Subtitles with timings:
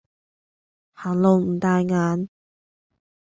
[0.93, 2.27] 行路唔帶眼